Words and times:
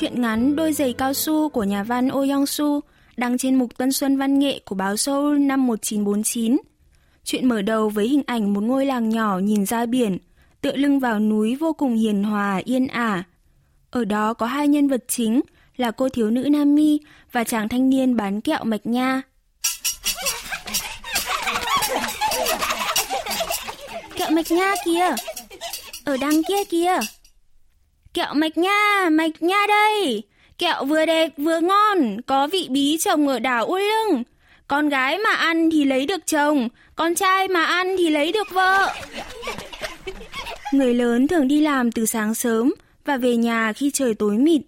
Chuyện 0.00 0.22
ngắn 0.22 0.56
Đôi 0.56 0.72
giày 0.72 0.92
cao 0.92 1.14
su 1.14 1.48
của 1.48 1.64
nhà 1.64 1.82
văn 1.82 2.08
Oh 2.12 2.28
Young 2.28 2.46
Su 2.46 2.80
đăng 3.16 3.38
trên 3.38 3.54
mục 3.54 3.78
Tân 3.78 3.92
Xuân 3.92 4.16
Văn 4.16 4.38
nghệ 4.38 4.60
của 4.64 4.74
báo 4.74 4.96
Seoul 4.96 5.38
năm 5.38 5.66
1949. 5.66 6.56
Chuyện 7.24 7.48
mở 7.48 7.62
đầu 7.62 7.88
với 7.88 8.08
hình 8.08 8.22
ảnh 8.26 8.54
một 8.54 8.60
ngôi 8.60 8.86
làng 8.86 9.08
nhỏ 9.08 9.38
nhìn 9.38 9.66
ra 9.66 9.86
biển, 9.86 10.18
tựa 10.60 10.76
lưng 10.76 11.00
vào 11.00 11.20
núi 11.20 11.54
vô 11.54 11.72
cùng 11.72 11.96
hiền 11.96 12.24
hòa, 12.24 12.60
yên 12.64 12.86
ả. 12.86 13.22
Ở 13.90 14.04
đó 14.04 14.34
có 14.34 14.46
hai 14.46 14.68
nhân 14.68 14.88
vật 14.88 15.04
chính 15.08 15.40
là 15.76 15.90
cô 15.90 16.08
thiếu 16.08 16.30
nữ 16.30 16.48
Nami 16.50 17.00
và 17.32 17.44
chàng 17.44 17.68
thanh 17.68 17.90
niên 17.90 18.16
bán 18.16 18.40
kẹo 18.40 18.64
mạch 18.64 18.86
nha. 18.86 19.22
Kẹo 24.16 24.30
mạch 24.30 24.50
nha 24.50 24.74
kìa! 24.84 25.14
Ở 26.04 26.16
đằng 26.16 26.42
kia 26.48 26.64
kìa! 26.64 26.98
Kẹo 28.14 28.34
mạch 28.34 28.58
nha, 28.58 29.08
mạch 29.12 29.42
nha 29.42 29.66
đây! 29.68 30.22
Kẹo 30.58 30.84
vừa 30.84 31.06
đẹp 31.06 31.32
vừa 31.36 31.60
ngon, 31.60 32.20
có 32.26 32.46
vị 32.46 32.66
bí 32.70 32.98
trồng 32.98 33.28
ở 33.28 33.38
đảo 33.38 33.66
U 33.66 33.76
Lưng. 33.76 34.22
Con 34.68 34.88
gái 34.88 35.18
mà 35.18 35.30
ăn 35.30 35.70
thì 35.70 35.84
lấy 35.84 36.06
được 36.06 36.26
chồng, 36.26 36.68
con 36.96 37.14
trai 37.14 37.48
mà 37.48 37.64
ăn 37.64 37.96
thì 37.98 38.10
lấy 38.10 38.32
được 38.32 38.50
vợ. 38.50 38.94
Người 40.72 40.94
lớn 40.94 41.28
thường 41.28 41.48
đi 41.48 41.60
làm 41.60 41.92
từ 41.92 42.06
sáng 42.06 42.34
sớm 42.34 42.74
và 43.04 43.16
về 43.16 43.36
nhà 43.36 43.72
khi 43.72 43.90
trời 43.94 44.14
tối 44.14 44.36
mịt. 44.36 44.60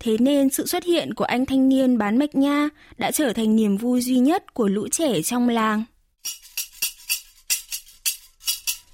Thế 0.00 0.16
nên 0.18 0.50
sự 0.50 0.66
xuất 0.66 0.84
hiện 0.84 1.14
của 1.14 1.24
anh 1.24 1.46
thanh 1.46 1.68
niên 1.68 1.98
bán 1.98 2.18
mạch 2.18 2.34
nha 2.34 2.68
đã 2.98 3.10
trở 3.10 3.32
thành 3.32 3.56
niềm 3.56 3.76
vui 3.76 4.00
duy 4.00 4.18
nhất 4.18 4.54
của 4.54 4.68
lũ 4.68 4.88
trẻ 4.88 5.22
trong 5.22 5.48
làng. 5.48 5.84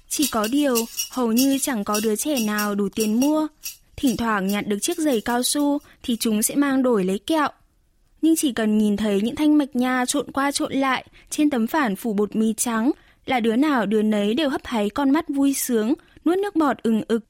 Chỉ 0.09 0.27
có 0.27 0.47
điều, 0.51 0.75
hầu 1.11 1.31
như 1.31 1.57
chẳng 1.61 1.83
có 1.83 1.99
đứa 2.03 2.15
trẻ 2.15 2.39
nào 2.45 2.75
đủ 2.75 2.89
tiền 2.95 3.19
mua. 3.19 3.47
Thỉnh 3.97 4.17
thoảng 4.17 4.47
nhặt 4.47 4.67
được 4.67 4.77
chiếc 4.81 4.97
giày 4.97 5.21
cao 5.21 5.43
su 5.43 5.77
thì 6.03 6.17
chúng 6.19 6.41
sẽ 6.41 6.55
mang 6.55 6.83
đổi 6.83 7.03
lấy 7.03 7.19
kẹo. 7.19 7.49
Nhưng 8.21 8.35
chỉ 8.35 8.53
cần 8.53 8.77
nhìn 8.77 8.97
thấy 8.97 9.21
những 9.21 9.35
thanh 9.35 9.57
mạch 9.57 9.75
nha 9.75 10.05
trộn 10.05 10.31
qua 10.31 10.51
trộn 10.51 10.73
lại 10.73 11.05
trên 11.29 11.49
tấm 11.49 11.67
phản 11.67 11.95
phủ 11.95 12.13
bột 12.13 12.35
mì 12.35 12.53
trắng 12.53 12.91
là 13.25 13.39
đứa 13.39 13.55
nào 13.55 13.85
đứa 13.85 14.01
nấy 14.01 14.33
đều 14.33 14.49
hấp 14.49 14.65
háy 14.65 14.89
con 14.89 15.09
mắt 15.09 15.29
vui 15.29 15.53
sướng, 15.53 15.93
nuốt 16.25 16.37
nước 16.37 16.55
bọt 16.55 16.77
ừng 16.83 17.01
ực. 17.07 17.23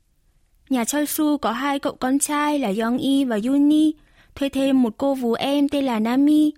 Nhà 0.70 0.86
Choi 0.86 1.06
Su 1.06 1.38
có 1.38 1.52
hai 1.52 1.80
cậu 1.80 1.96
con 1.96 2.20
trai 2.20 2.60
là 2.60 2.74
Yong 2.82 2.98
Yi 2.98 3.26
và 3.26 3.40
Yuni, 3.48 3.94
thuê 4.36 4.50
thêm 4.50 4.84
một 4.84 4.94
cô 4.98 5.16
vú 5.16 5.34
em 5.34 5.70
tên 5.70 5.86
là 5.86 6.00
Nami. 6.00 6.54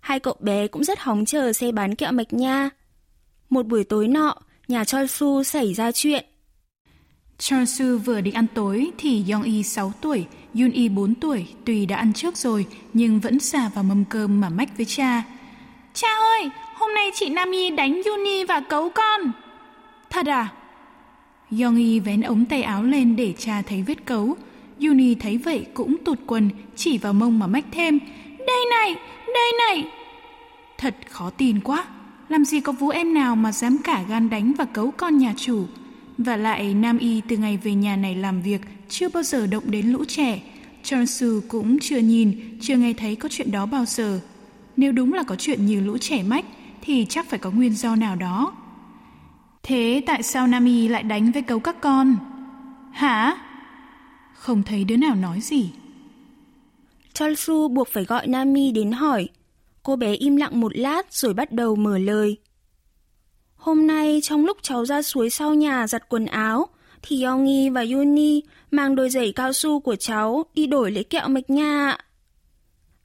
Hai 0.00 0.20
cậu 0.20 0.36
bé 0.40 0.66
cũng 0.66 0.84
rất 0.84 0.98
hóng 0.98 1.24
chờ 1.24 1.52
xe 1.52 1.72
bán 1.72 1.94
kẹo 1.94 2.12
mạch 2.12 2.32
nha. 2.32 2.70
Một 3.50 3.66
buổi 3.66 3.84
tối 3.84 4.08
nọ, 4.08 4.34
nhà 4.68 4.84
Choi 4.84 5.08
Su 5.08 5.42
xảy 5.42 5.74
ra 5.74 5.92
chuyện. 5.92 6.24
Choi 7.38 7.66
Su 7.66 7.98
vừa 7.98 8.20
định 8.20 8.34
ăn 8.34 8.46
tối 8.54 8.90
thì 8.98 9.24
Yong 9.32 9.42
Y 9.42 9.62
6 9.62 9.92
tuổi, 10.00 10.26
Yun 10.54 10.70
Y 10.70 10.88
4 10.88 11.14
tuổi 11.14 11.46
tuy 11.64 11.86
đã 11.86 11.96
ăn 11.96 12.12
trước 12.12 12.36
rồi 12.36 12.66
nhưng 12.92 13.20
vẫn 13.20 13.40
xà 13.40 13.70
vào 13.74 13.84
mâm 13.84 14.04
cơm 14.04 14.40
mà 14.40 14.48
mách 14.48 14.76
với 14.76 14.86
cha. 14.86 15.22
Cha 15.94 16.08
ơi, 16.08 16.50
hôm 16.74 16.94
nay 16.94 17.10
chị 17.14 17.28
Nami 17.28 17.70
đánh 17.70 18.02
Yuni 18.06 18.44
và 18.44 18.60
cấu 18.60 18.90
con. 18.90 19.20
Thật 20.10 20.26
à? 20.26 20.48
Yongi 21.60 22.00
vén 22.04 22.20
ống 22.20 22.44
tay 22.44 22.62
áo 22.62 22.82
lên 22.82 23.16
để 23.16 23.34
cha 23.38 23.62
thấy 23.62 23.82
vết 23.82 24.06
cấu. 24.06 24.36
Yuni 24.80 25.14
thấy 25.14 25.38
vậy 25.38 25.66
cũng 25.74 25.96
tụt 26.04 26.18
quần, 26.26 26.50
chỉ 26.76 26.98
vào 26.98 27.12
mông 27.12 27.38
mà 27.38 27.46
mách 27.46 27.64
thêm. 27.72 27.98
Đây 28.46 28.64
này, 28.70 28.94
đây 29.26 29.52
này. 29.58 29.84
Thật 30.78 30.96
khó 31.08 31.30
tin 31.30 31.60
quá. 31.60 31.84
Làm 32.28 32.44
gì 32.44 32.60
có 32.60 32.72
vú 32.72 32.88
em 32.88 33.14
nào 33.14 33.36
mà 33.36 33.52
dám 33.52 33.78
cả 33.84 34.04
gan 34.08 34.30
đánh 34.30 34.52
và 34.58 34.64
cấu 34.64 34.90
con 34.90 35.18
nhà 35.18 35.34
chủ. 35.36 35.66
Và 36.18 36.36
lại 36.36 36.74
Nam 36.74 36.98
Y 36.98 37.20
từ 37.28 37.36
ngày 37.36 37.56
về 37.56 37.74
nhà 37.74 37.96
này 37.96 38.14
làm 38.14 38.42
việc 38.42 38.60
chưa 38.88 39.08
bao 39.08 39.22
giờ 39.22 39.46
động 39.46 39.70
đến 39.70 39.86
lũ 39.86 40.04
trẻ. 40.08 40.40
Chonsu 40.82 41.40
cũng 41.48 41.78
chưa 41.80 41.98
nhìn, 41.98 42.58
chưa 42.60 42.76
nghe 42.76 42.92
thấy 42.92 43.16
có 43.16 43.28
chuyện 43.32 43.50
đó 43.50 43.66
bao 43.66 43.84
giờ. 43.84 44.20
Nếu 44.76 44.92
đúng 44.92 45.12
là 45.12 45.22
có 45.22 45.36
chuyện 45.36 45.66
như 45.66 45.80
lũ 45.80 45.98
trẻ 45.98 46.22
mách 46.22 46.44
thì 46.82 47.06
chắc 47.08 47.28
phải 47.28 47.38
có 47.38 47.50
nguyên 47.50 47.74
do 47.74 47.96
nào 47.96 48.16
đó. 48.16 48.52
Thế 49.62 50.02
tại 50.06 50.22
sao 50.22 50.46
Nam 50.46 50.64
Y 50.64 50.88
lại 50.88 51.02
đánh 51.02 51.32
với 51.32 51.42
cấu 51.42 51.60
các 51.60 51.80
con? 51.80 52.16
Hả? 52.92 53.38
Không 54.34 54.62
thấy 54.62 54.84
đứa 54.84 54.96
nào 54.96 55.14
nói 55.14 55.40
gì. 55.40 55.70
Cholsu 57.14 57.68
buộc 57.68 57.88
phải 57.88 58.04
gọi 58.04 58.26
Nami 58.26 58.72
đến 58.72 58.92
hỏi. 58.92 59.28
Cô 59.82 59.96
bé 59.96 60.12
im 60.12 60.36
lặng 60.36 60.60
một 60.60 60.72
lát 60.76 61.12
rồi 61.12 61.34
bắt 61.34 61.52
đầu 61.52 61.76
mở 61.76 61.98
lời. 61.98 62.36
Hôm 63.58 63.86
nay 63.86 64.20
trong 64.22 64.44
lúc 64.44 64.58
cháu 64.62 64.86
ra 64.86 65.02
suối 65.02 65.30
sau 65.30 65.54
nhà 65.54 65.86
giặt 65.86 66.08
quần 66.08 66.26
áo, 66.26 66.68
thì 67.02 67.22
Yongi 67.22 67.70
và 67.72 67.84
Yuni 67.92 68.42
mang 68.70 68.94
đôi 68.94 69.10
giày 69.10 69.32
cao 69.32 69.52
su 69.52 69.80
của 69.80 69.96
cháu 69.96 70.44
đi 70.54 70.66
đổi 70.66 70.90
lấy 70.90 71.04
kẹo 71.04 71.28
mạch 71.28 71.50
nha. 71.50 71.96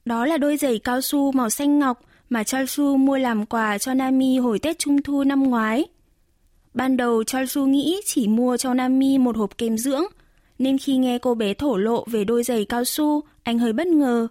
Đó 0.04 0.26
là 0.26 0.38
đôi 0.38 0.56
giày 0.56 0.78
cao 0.78 1.00
su 1.00 1.32
màu 1.32 1.50
xanh 1.50 1.78
ngọc 1.78 2.00
mà 2.30 2.44
Chalsu 2.44 2.96
mua 2.96 3.18
làm 3.18 3.46
quà 3.46 3.78
cho 3.78 3.94
Nami 3.94 4.38
hồi 4.38 4.58
Tết 4.58 4.78
Trung 4.78 5.02
Thu 5.02 5.24
năm 5.24 5.42
ngoái. 5.42 5.84
Ban 6.74 6.96
đầu 6.96 7.24
Chalsu 7.24 7.66
nghĩ 7.66 8.00
chỉ 8.04 8.28
mua 8.28 8.56
cho 8.56 8.74
Nami 8.74 9.18
một 9.18 9.36
hộp 9.36 9.58
kem 9.58 9.78
dưỡng, 9.78 10.04
nên 10.58 10.78
khi 10.78 10.96
nghe 10.96 11.18
cô 11.18 11.34
bé 11.34 11.54
thổ 11.54 11.76
lộ 11.76 12.04
về 12.06 12.24
đôi 12.24 12.42
giày 12.42 12.64
cao 12.64 12.84
su, 12.84 13.20
anh 13.42 13.58
hơi 13.58 13.72
bất 13.72 13.86
ngờ. 13.86 14.28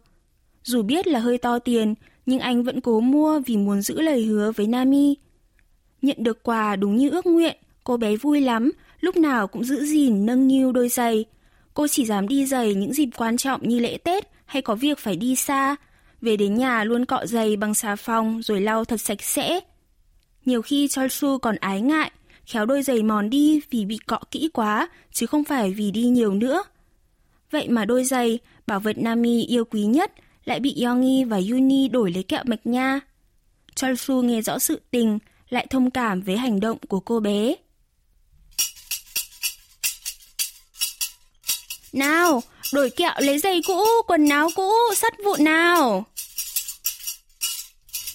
Dù 0.63 0.81
biết 0.81 1.07
là 1.07 1.19
hơi 1.19 1.37
to 1.37 1.59
tiền, 1.59 1.95
nhưng 2.25 2.39
anh 2.39 2.63
vẫn 2.63 2.81
cố 2.81 2.99
mua 2.99 3.39
vì 3.39 3.57
muốn 3.57 3.81
giữ 3.81 4.01
lời 4.01 4.25
hứa 4.25 4.51
với 4.51 4.67
Nami. 4.67 5.15
Nhận 6.03 6.17
được 6.19 6.43
quà 6.43 6.75
đúng 6.75 6.97
như 6.97 7.09
ước 7.09 7.25
nguyện, 7.25 7.57
cô 7.83 7.97
bé 7.97 8.15
vui 8.15 8.41
lắm, 8.41 8.71
lúc 8.99 9.17
nào 9.17 9.47
cũng 9.47 9.63
giữ 9.63 9.85
gìn 9.85 10.25
nâng 10.25 10.47
niu 10.47 10.71
đôi 10.71 10.89
giày. 10.89 11.25
Cô 11.73 11.87
chỉ 11.87 12.05
dám 12.05 12.27
đi 12.27 12.45
giày 12.45 12.73
những 12.73 12.93
dịp 12.93 13.09
quan 13.17 13.37
trọng 13.37 13.69
như 13.69 13.79
lễ 13.79 13.97
Tết 13.97 14.27
hay 14.45 14.61
có 14.61 14.75
việc 14.75 14.99
phải 14.99 15.15
đi 15.15 15.35
xa. 15.35 15.75
Về 16.21 16.37
đến 16.37 16.55
nhà 16.55 16.83
luôn 16.83 17.05
cọ 17.05 17.25
giày 17.25 17.55
bằng 17.55 17.73
xà 17.73 17.95
phòng 17.95 18.41
rồi 18.41 18.61
lau 18.61 18.85
thật 18.85 19.01
sạch 19.01 19.21
sẽ. 19.21 19.59
Nhiều 20.45 20.61
khi 20.61 20.87
Cholsu 20.87 21.37
còn 21.37 21.55
ái 21.55 21.81
ngại, 21.81 22.11
khéo 22.45 22.65
đôi 22.65 22.83
giày 22.83 23.03
mòn 23.03 23.29
đi 23.29 23.61
vì 23.69 23.85
bị 23.85 23.97
cọ 24.07 24.19
kỹ 24.31 24.49
quá, 24.53 24.89
chứ 25.11 25.25
không 25.25 25.43
phải 25.43 25.73
vì 25.73 25.91
đi 25.91 26.03
nhiều 26.03 26.33
nữa. 26.33 26.63
Vậy 27.51 27.67
mà 27.69 27.85
đôi 27.85 28.03
giày, 28.03 28.39
bảo 28.67 28.79
vật 28.79 28.97
Nami 28.97 29.45
yêu 29.45 29.65
quý 29.65 29.83
nhất, 29.83 30.11
lại 30.45 30.59
bị 30.59 30.83
Yongi 30.83 31.25
và 31.27 31.41
Yuni 31.51 31.87
đổi 31.87 32.11
lấy 32.11 32.23
kẹo 32.23 32.43
mạch 32.45 32.67
nha. 32.67 32.99
Cholsu 33.75 34.21
nghe 34.21 34.41
rõ 34.41 34.59
sự 34.59 34.81
tình, 34.91 35.19
lại 35.53 35.67
thông 35.69 35.91
cảm 35.91 36.21
với 36.21 36.37
hành 36.37 36.59
động 36.59 36.77
của 36.87 36.99
cô 36.99 37.19
bé. 37.19 37.55
Nào, 41.93 42.43
đổi 42.73 42.89
kẹo 42.89 43.13
lấy 43.17 43.39
giày 43.39 43.61
cũ, 43.67 43.85
quần 44.07 44.29
áo 44.29 44.49
cũ, 44.55 44.71
sắt 44.95 45.13
vụn 45.25 45.43
nào. 45.43 46.05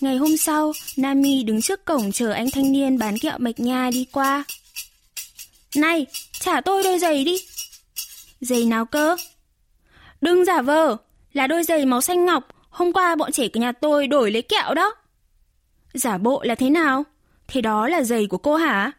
Ngày 0.00 0.16
hôm 0.16 0.37
sau, 0.37 0.72
Nami 0.97 1.43
đứng 1.43 1.62
trước 1.62 1.84
cổng 1.84 2.12
chờ 2.12 2.32
anh 2.32 2.50
thanh 2.50 2.72
niên 2.72 2.98
bán 2.98 3.19
kẹo 3.19 3.38
mạch 3.38 3.60
nha 3.60 3.91
đi 3.93 4.06
qua. 4.12 4.44
Này, 5.77 6.07
trả 6.33 6.60
tôi 6.60 6.83
đôi 6.83 6.98
giày 6.98 7.24
đi. 7.24 7.39
Giày 8.41 8.65
nào 8.65 8.86
cơ? 8.86 9.16
Đừng 10.21 10.45
giả 10.45 10.63
vờ, 10.63 10.97
là 11.33 11.47
đôi 11.47 11.65
giày 11.65 11.86
màu 11.86 12.01
xanh 12.01 12.24
ngọc, 12.24 12.48
hôm 12.71 12.92
qua 12.92 13.16
bọn 13.16 13.33
trẻ 13.33 13.48
của 13.48 13.60
nhà 13.60 13.72
tôi 13.72 14.07
đổi 14.07 14.30
lấy 14.30 14.42
kẹo 14.42 14.74
đó. 14.74 14.95
Giả 15.95 16.18
bộ 16.18 16.42
là 16.42 16.54
thế 16.54 16.71
nào? 16.71 17.04
Thế 17.48 17.60
đó 17.60 17.89
là 17.89 18.03
giày 18.03 18.27
của 18.27 18.39
cô 18.39 18.56
hả? 18.56 18.92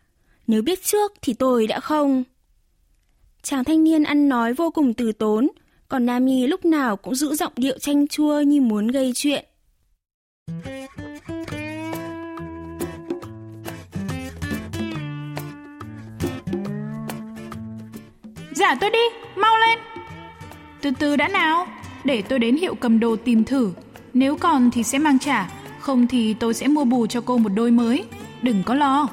Nếu 0.48 0.62
biết 0.62 0.84
trước 0.84 1.14
thì 1.22 1.34
tôi 1.34 1.68
đã 1.68 1.80
không. 1.80 2.24
Chàng 3.44 3.64
thanh 3.64 3.84
niên 3.84 4.04
ăn 4.04 4.30
nói 4.30 4.54
vô 4.54 4.72
cùng 4.72 4.94
từ 4.94 5.12
tốn, 5.12 5.48
còn 5.88 6.06
Nami 6.06 6.48
lúc 6.48 6.66
nào 6.66 6.98
cũng 6.98 7.16
giữ 7.16 7.36
giọng 7.36 7.54
điệu 7.56 7.78
chanh 7.78 8.08
chua 8.08 8.42
như 8.42 8.62
muốn 8.62 8.88
gây 8.88 9.12
chuyện. 9.16 9.46
Giả 18.52 18.76
tôi 18.82 18.90
đi, 18.90 19.00
mau 19.36 19.58
lên. 19.58 19.80
Từ 20.82 20.92
từ 21.00 21.16
đã 21.16 21.28
nào, 21.28 21.68
để 22.04 22.22
tôi 22.22 22.40
đến 22.40 22.58
hiệu 22.58 22.76
cầm 22.76 23.00
đồ 23.00 23.16
tìm 23.16 23.44
thử. 23.44 23.72
Nếu 24.14 24.38
còn 24.38 24.72
thì 24.72 24.84
sẽ 24.84 24.98
mang 24.98 25.20
trả, 25.20 25.50
không 25.80 26.08
thì 26.08 26.34
tôi 26.34 26.54
sẽ 26.54 26.68
mua 26.68 26.84
bù 26.84 27.08
cho 27.08 27.22
cô 27.22 27.38
một 27.38 27.50
đôi 27.50 27.72
mới. 27.72 28.04
Đừng 28.42 28.64
có 28.64 28.74
lo. 28.74 29.08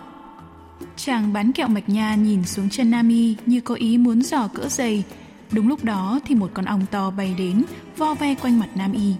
Chàng 0.96 1.32
bán 1.32 1.52
kẹo 1.52 1.68
mạch 1.68 1.88
nha 1.88 2.14
nhìn 2.14 2.44
xuống 2.44 2.70
chân 2.70 2.90
Nami 2.90 3.36
như 3.46 3.60
có 3.60 3.74
ý 3.74 3.98
muốn 3.98 4.22
dò 4.22 4.48
cỡ 4.48 4.68
giày. 4.68 5.04
Đúng 5.52 5.68
lúc 5.68 5.84
đó 5.84 6.20
thì 6.24 6.34
một 6.34 6.50
con 6.54 6.64
ong 6.64 6.86
to 6.90 7.10
bay 7.10 7.34
đến, 7.38 7.64
vo 7.96 8.14
ve 8.14 8.34
quanh 8.34 8.58
mặt 8.58 8.68
Nam 8.74 8.92
Y. 8.92 9.14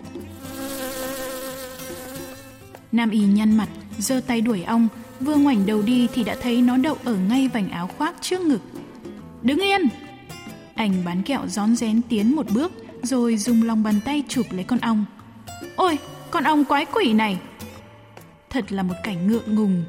Nam 2.92 3.10
y 3.10 3.20
nhăn 3.20 3.56
mặt, 3.56 3.68
giơ 3.98 4.20
tay 4.26 4.40
đuổi 4.40 4.62
ong, 4.62 4.88
vừa 5.20 5.36
ngoảnh 5.36 5.66
đầu 5.66 5.82
đi 5.82 6.08
thì 6.14 6.24
đã 6.24 6.36
thấy 6.42 6.62
nó 6.62 6.76
đậu 6.76 6.96
ở 7.04 7.16
ngay 7.16 7.48
vành 7.48 7.70
áo 7.70 7.86
khoác 7.98 8.14
trước 8.20 8.40
ngực. 8.40 8.60
Đứng 9.42 9.58
yên! 9.58 9.80
Anh 10.74 10.92
bán 11.04 11.22
kẹo 11.22 11.40
rón 11.46 11.76
rén 11.76 12.02
tiến 12.08 12.36
một 12.36 12.46
bước, 12.54 12.72
rồi 13.02 13.36
dùng 13.36 13.62
lòng 13.62 13.82
bàn 13.82 14.00
tay 14.04 14.22
chụp 14.28 14.46
lấy 14.50 14.64
con 14.64 14.78
ong. 14.78 15.04
Ôi, 15.76 15.98
con 16.30 16.44
ong 16.44 16.64
quái 16.64 16.84
quỷ 16.84 17.12
này! 17.12 17.38
Thật 18.56 18.72
là 18.72 18.82
một 18.82 18.94
cảnh 19.02 19.26
ngượng 19.26 19.54
ngùng. 19.54 19.84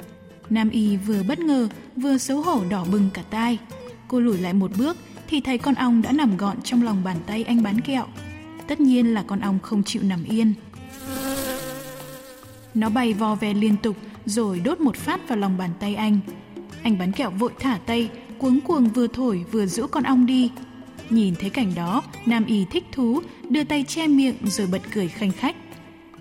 Nam 0.49 0.69
y 0.69 0.97
vừa 0.97 1.23
bất 1.23 1.39
ngờ, 1.39 1.67
vừa 1.95 2.17
xấu 2.17 2.41
hổ 2.41 2.63
đỏ 2.69 2.85
bừng 2.91 3.09
cả 3.13 3.21
tai. 3.29 3.57
Cô 4.07 4.19
lùi 4.19 4.37
lại 4.37 4.53
một 4.53 4.71
bước 4.77 4.97
thì 5.27 5.41
thấy 5.41 5.57
con 5.57 5.75
ong 5.75 6.01
đã 6.01 6.11
nằm 6.11 6.37
gọn 6.37 6.61
trong 6.61 6.83
lòng 6.83 7.03
bàn 7.03 7.17
tay 7.25 7.43
anh 7.43 7.63
bán 7.63 7.81
kẹo. 7.81 8.05
Tất 8.67 8.79
nhiên 8.79 9.13
là 9.13 9.23
con 9.27 9.39
ong 9.39 9.59
không 9.59 9.83
chịu 9.83 10.03
nằm 10.03 10.23
yên. 10.23 10.53
Nó 12.73 12.89
bay 12.89 13.13
vò 13.13 13.35
ve 13.35 13.53
liên 13.53 13.77
tục 13.77 13.97
rồi 14.25 14.59
đốt 14.59 14.79
một 14.79 14.95
phát 14.95 15.29
vào 15.29 15.37
lòng 15.37 15.57
bàn 15.57 15.69
tay 15.79 15.95
anh. 15.95 16.19
Anh 16.83 16.97
bán 16.97 17.11
kẹo 17.11 17.31
vội 17.31 17.51
thả 17.59 17.79
tay, 17.85 18.09
cuống 18.37 18.61
cuồng 18.61 18.89
vừa 18.89 19.07
thổi 19.07 19.45
vừa 19.51 19.65
giữ 19.65 19.87
con 19.87 20.03
ong 20.03 20.25
đi. 20.25 20.51
Nhìn 21.09 21.35
thấy 21.35 21.49
cảnh 21.49 21.71
đó, 21.75 22.03
Nam 22.25 22.45
Y 22.45 22.65
thích 22.65 22.85
thú, 22.91 23.21
đưa 23.49 23.63
tay 23.63 23.85
che 23.87 24.07
miệng 24.07 24.37
rồi 24.43 24.67
bật 24.67 24.81
cười 24.93 25.07
khanh 25.07 25.31
khách. 25.31 25.55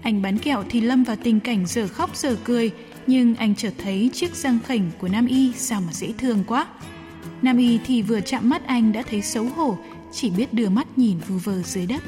Anh 0.07 0.23
bán 0.23 0.39
kẹo 0.39 0.65
thì 0.69 0.81
lâm 0.81 1.05
vào 1.05 1.17
tình 1.23 1.41
cảnh 1.41 1.67
giờ 1.67 1.89
khóc 1.89 2.17
giờ 2.17 2.37
cười, 2.45 2.71
nhưng 3.07 3.35
anh 3.35 3.55
chợt 3.55 3.73
thấy 3.79 4.11
chiếc 4.13 4.35
răng 4.35 4.59
khỉnh 4.67 4.91
của 4.99 5.09
Nam 5.09 5.27
Y 5.27 5.53
sao 5.53 5.81
mà 5.81 5.93
dễ 5.93 6.13
thương 6.19 6.45
quá. 6.47 6.67
Nam 7.43 7.59
Y 7.59 7.79
thì 7.87 8.03
vừa 8.03 8.21
chạm 8.21 8.49
mắt 8.49 8.67
anh 8.67 8.93
đã 8.93 9.03
thấy 9.11 9.23
xấu 9.23 9.45
hổ, 9.45 9.79
chỉ 10.13 10.31
biết 10.31 10.53
đưa 10.53 10.69
mắt 10.69 10.99
nhìn 10.99 11.19
vu 11.19 11.39
vơ 11.45 11.63
dưới 11.63 11.87
đất. 11.87 12.03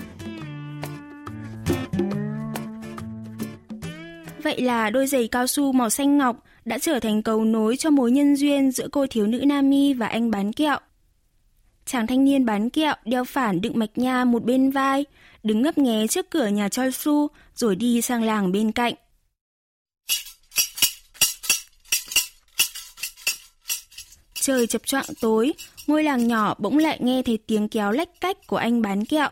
Vậy 4.42 4.60
là 4.60 4.90
đôi 4.90 5.06
giày 5.06 5.28
cao 5.28 5.46
su 5.46 5.72
màu 5.72 5.90
xanh 5.90 6.18
ngọc 6.18 6.44
đã 6.64 6.78
trở 6.78 7.00
thành 7.00 7.22
cầu 7.22 7.44
nối 7.44 7.76
cho 7.76 7.90
mối 7.90 8.10
nhân 8.10 8.36
duyên 8.36 8.70
giữa 8.70 8.88
cô 8.92 9.06
thiếu 9.10 9.26
nữ 9.26 9.44
Nami 9.46 9.94
và 9.94 10.06
anh 10.06 10.30
bán 10.30 10.52
kẹo. 10.52 10.78
Chàng 11.86 12.06
thanh 12.06 12.24
niên 12.24 12.44
bán 12.44 12.70
kẹo 12.70 12.94
đeo 13.04 13.24
phản 13.24 13.60
đựng 13.60 13.78
mạch 13.78 13.98
nha 13.98 14.24
một 14.24 14.44
bên 14.44 14.70
vai, 14.70 15.04
đứng 15.48 15.62
ngấp 15.62 15.78
nghé 15.78 16.06
trước 16.06 16.30
cửa 16.30 16.46
nhà 16.46 16.68
Choi 16.68 16.92
Su 16.92 17.28
rồi 17.54 17.76
đi 17.76 18.02
sang 18.02 18.22
làng 18.22 18.52
bên 18.52 18.72
cạnh. 18.72 18.94
Trời 24.34 24.66
chập 24.66 24.86
choạng 24.86 25.04
tối, 25.20 25.52
ngôi 25.86 26.02
làng 26.02 26.28
nhỏ 26.28 26.54
bỗng 26.58 26.78
lại 26.78 26.98
nghe 27.00 27.22
thấy 27.22 27.38
tiếng 27.46 27.68
kéo 27.68 27.92
lách 27.92 28.08
cách 28.20 28.36
của 28.46 28.56
anh 28.56 28.82
bán 28.82 29.04
kẹo. 29.04 29.28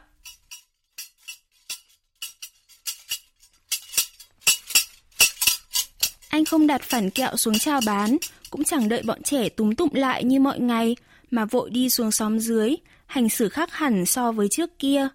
Anh 6.28 6.44
không 6.44 6.66
đặt 6.66 6.82
phản 6.82 7.10
kẹo 7.10 7.36
xuống 7.36 7.58
chào 7.58 7.80
bán, 7.86 8.16
cũng 8.50 8.64
chẳng 8.64 8.88
đợi 8.88 9.02
bọn 9.02 9.22
trẻ 9.22 9.48
túm 9.48 9.74
tụm 9.74 9.88
lại 9.92 10.24
như 10.24 10.40
mọi 10.40 10.60
ngày, 10.60 10.96
mà 11.30 11.44
vội 11.44 11.70
đi 11.70 11.90
xuống 11.90 12.10
xóm 12.10 12.38
dưới, 12.38 12.76
hành 13.06 13.28
xử 13.28 13.48
khác 13.48 13.72
hẳn 13.72 14.06
so 14.06 14.32
với 14.32 14.48
trước 14.50 14.78
kia. 14.78 15.08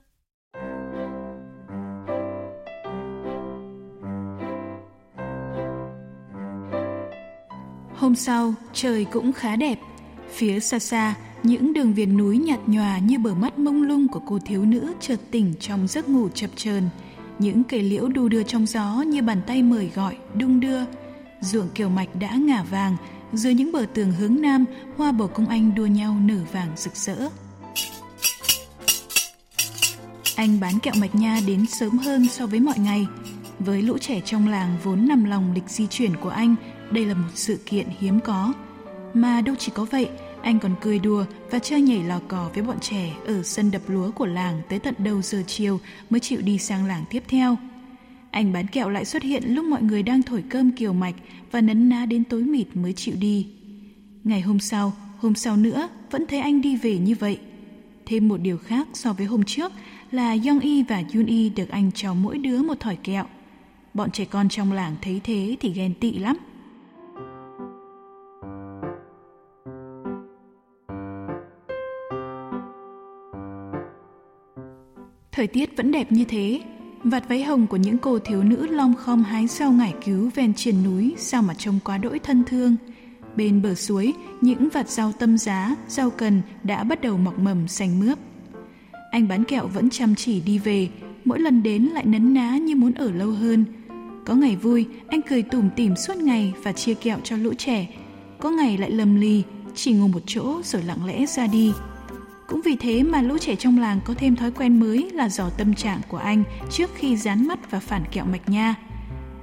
Hôm 8.02 8.16
sau, 8.16 8.54
trời 8.74 9.06
cũng 9.06 9.34
khá 9.34 9.56
đẹp. 9.56 9.80
Phía 10.34 10.60
xa 10.60 10.80
xa, 10.80 11.16
những 11.44 11.74
đường 11.74 11.94
viền 11.94 12.18
núi 12.18 12.38
nhạt 12.38 12.60
nhòa 12.68 12.98
như 12.98 13.20
bờ 13.20 13.34
mắt 13.34 13.60
mông 13.60 13.82
lung 13.82 14.08
của 14.08 14.22
cô 14.26 14.40
thiếu 14.46 14.66
nữ 14.66 14.94
chợt 15.00 15.20
tỉnh 15.32 15.54
trong 15.60 15.88
giấc 15.88 16.10
ngủ 16.10 16.30
chập 16.34 16.50
chờn. 16.56 16.90
Những 17.40 17.64
cây 17.64 17.84
liễu 17.84 18.08
đu 18.08 18.30
đưa 18.30 18.44
trong 18.44 18.66
gió 18.66 19.04
như 19.08 19.22
bàn 19.22 19.42
tay 19.48 19.64
mời 19.64 19.92
gọi, 19.96 20.18
đung 20.34 20.60
đưa. 20.60 20.80
Ruộng 21.42 21.70
kiều 21.70 21.90
mạch 21.90 22.16
đã 22.20 22.36
ngả 22.36 22.64
vàng, 22.64 22.98
dưới 23.34 23.54
những 23.54 23.72
bờ 23.72 23.86
tường 23.94 24.12
hướng 24.12 24.42
nam, 24.42 24.66
hoa 24.98 25.12
bồ 25.12 25.28
công 25.28 25.48
anh 25.48 25.76
đua 25.76 25.86
nhau 25.86 26.18
nở 26.26 26.40
vàng 26.52 26.72
rực 26.76 26.96
rỡ. 26.96 27.30
Anh 30.36 30.60
bán 30.60 30.80
kẹo 30.80 30.94
mạch 30.98 31.16
nha 31.16 31.40
đến 31.48 31.66
sớm 31.66 31.98
hơn 31.98 32.28
so 32.28 32.46
với 32.48 32.60
mọi 32.60 32.80
ngày. 32.80 33.08
Với 33.60 33.82
lũ 33.82 33.98
trẻ 33.98 34.22
trong 34.26 34.48
làng 34.48 34.78
vốn 34.84 35.08
nằm 35.08 35.24
lòng 35.24 35.52
lịch 35.54 35.70
di 35.70 35.88
chuyển 35.88 36.12
của 36.22 36.30
anh, 36.30 36.56
đây 36.92 37.06
là 37.06 37.14
một 37.14 37.30
sự 37.36 37.60
kiện 37.66 37.88
hiếm 38.00 38.20
có. 38.20 38.54
Mà 39.14 39.42
đâu 39.42 39.56
chỉ 39.60 39.72
có 39.76 39.86
vậy, 39.86 40.10
anh 40.42 40.60
còn 40.60 40.76
cười 40.82 41.00
đùa 41.00 41.26
và 41.52 41.60
chơi 41.60 41.82
nhảy 41.82 42.04
lò 42.04 42.20
cò 42.28 42.50
với 42.54 42.64
bọn 42.64 42.80
trẻ 42.80 43.14
ở 43.26 43.44
sân 43.44 43.72
đập 43.72 43.82
lúa 43.88 44.12
của 44.12 44.26
làng 44.26 44.62
tới 44.70 44.80
tận 44.80 44.94
đầu 44.98 45.22
giờ 45.22 45.44
chiều 45.48 45.80
mới 46.10 46.20
chịu 46.20 46.42
đi 46.42 46.58
sang 46.58 46.86
làng 46.86 47.04
tiếp 47.10 47.24
theo. 47.28 47.58
Anh 48.32 48.54
bán 48.54 48.68
kẹo 48.68 48.90
lại 48.90 49.06
xuất 49.06 49.24
hiện 49.24 49.44
lúc 49.46 49.66
mọi 49.66 49.82
người 49.82 50.04
đang 50.04 50.24
thổi 50.24 50.44
cơm 50.50 50.72
kiều 50.72 50.94
mạch 50.94 51.16
và 51.52 51.62
nấn 51.62 51.90
ná 51.90 52.06
đến 52.06 52.24
tối 52.24 52.42
mịt 52.42 52.68
mới 52.74 52.94
chịu 52.94 53.16
đi. 53.20 53.48
Ngày 54.24 54.42
hôm 54.42 54.60
sau, 54.60 54.94
hôm 55.18 55.36
sau 55.36 55.58
nữa 55.58 55.90
vẫn 56.12 56.28
thấy 56.28 56.40
anh 56.40 56.62
đi 56.62 56.76
về 56.76 56.98
như 56.98 57.16
vậy. 57.20 57.40
Thêm 58.06 58.28
một 58.28 58.38
điều 58.38 58.58
khác 58.58 58.88
so 58.94 59.14
với 59.14 59.26
hôm 59.26 59.44
trước 59.44 59.72
là 60.12 60.36
Yong 60.48 60.60
Y 60.60 60.84
và 60.84 61.04
Yun 61.14 61.26
Y 61.26 61.50
được 61.50 61.70
anh 61.70 61.92
cho 61.92 62.14
mỗi 62.14 62.38
đứa 62.38 62.62
một 62.62 62.80
thỏi 62.80 62.96
kẹo. 62.96 63.26
Bọn 63.94 64.12
trẻ 64.12 64.26
con 64.26 64.50
trong 64.50 64.72
làng 64.74 64.96
thấy 65.02 65.22
thế 65.24 65.56
thì 65.60 65.74
ghen 65.74 65.94
tị 65.94 66.12
lắm. 66.12 66.38
Thời 75.42 75.48
tiết 75.48 75.78
vẫn 75.78 75.92
đẹp 75.92 76.12
như 76.12 76.26
thế, 76.26 76.62
vạt 77.04 77.30
váy 77.30 77.44
hồng 77.44 77.68
của 77.68 77.78
những 77.78 77.98
cô 77.98 78.20
thiếu 78.20 78.44
nữ 78.44 78.68
lom 78.68 78.96
khom 78.96 79.24
hái 79.24 79.48
rau 79.48 79.72
ngải 79.72 79.94
cứu 80.06 80.30
ven 80.36 80.54
triền 80.54 80.84
núi 80.84 81.16
sao 81.18 81.42
mà 81.42 81.54
trông 81.54 81.80
quá 81.86 81.98
đỗi 81.98 82.20
thân 82.20 82.44
thương. 82.48 82.76
Bên 83.36 83.62
bờ 83.62 83.76
suối, 83.76 84.14
những 84.42 84.70
vạt 84.70 84.90
rau 84.90 85.12
tâm 85.12 85.38
giá, 85.38 85.76
rau 85.88 86.10
cần 86.10 86.42
đã 86.64 86.84
bắt 86.84 87.02
đầu 87.02 87.18
mọc 87.18 87.40
mầm 87.40 87.68
xanh 87.68 88.00
mướp. 88.00 88.20
Anh 89.12 89.28
bán 89.28 89.44
kẹo 89.44 89.68
vẫn 89.68 89.90
chăm 89.90 90.16
chỉ 90.16 90.42
đi 90.42 90.60
về, 90.60 90.90
mỗi 91.26 91.40
lần 91.40 91.64
đến 91.64 91.84
lại 91.84 92.06
nấn 92.06 92.34
ná 92.34 92.58
như 92.58 92.76
muốn 92.76 92.94
ở 92.94 93.12
lâu 93.12 93.32
hơn. 93.32 93.66
Có 94.26 94.36
ngày 94.36 94.56
vui, 94.56 94.86
anh 95.08 95.22
cười 95.22 95.42
tủm 95.42 95.70
tỉm 95.76 95.96
suốt 95.96 96.18
ngày 96.18 96.54
và 96.64 96.72
chia 96.72 96.94
kẹo 96.94 97.18
cho 97.24 97.36
lũ 97.38 97.54
trẻ. 97.58 97.88
Có 98.40 98.50
ngày 98.50 98.78
lại 98.78 98.92
lầm 98.92 99.16
lì, 99.22 99.44
chỉ 99.76 99.94
ngồi 99.94 100.10
một 100.10 100.24
chỗ 100.26 100.62
rồi 100.64 100.84
lặng 100.84 101.06
lẽ 101.06 101.26
ra 101.26 101.48
đi. 101.48 101.74
Cũng 102.52 102.62
vì 102.66 102.76
thế 102.76 103.04
mà 103.04 103.22
lũ 103.22 103.38
trẻ 103.38 103.56
trong 103.56 103.80
làng 103.80 104.00
có 104.06 104.14
thêm 104.18 104.36
thói 104.36 104.52
quen 104.52 104.80
mới 104.80 105.10
là 105.14 105.30
dò 105.30 105.50
tâm 105.50 105.74
trạng 105.74 106.02
của 106.08 106.18
anh 106.18 106.44
trước 106.72 106.90
khi 106.96 107.18
dán 107.18 107.48
mắt 107.48 107.72
và 107.72 107.80
phản 107.80 108.04
kẹo 108.12 108.26
mạch 108.26 108.50
nha. 108.50 108.76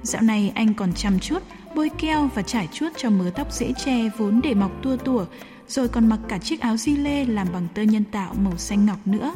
Dạo 0.01 0.21
này 0.21 0.51
anh 0.55 0.73
còn 0.73 0.93
chăm 0.93 1.19
chút 1.19 1.43
bôi 1.75 1.89
keo 1.97 2.29
và 2.35 2.41
trải 2.41 2.67
chuốt 2.71 2.91
cho 2.97 3.09
mớ 3.09 3.31
tóc 3.35 3.53
dễ 3.53 3.73
che 3.85 4.09
vốn 4.17 4.41
để 4.43 4.53
mọc 4.53 4.71
tua 4.83 4.97
tủa, 4.97 5.25
rồi 5.67 5.87
còn 5.87 6.09
mặc 6.09 6.19
cả 6.27 6.37
chiếc 6.37 6.61
áo 6.61 6.77
di 6.77 6.95
lê 6.95 7.25
làm 7.25 7.47
bằng 7.53 7.67
tơ 7.73 7.81
nhân 7.81 8.03
tạo 8.03 8.35
màu 8.43 8.57
xanh 8.57 8.85
ngọc 8.85 9.07
nữa. 9.07 9.33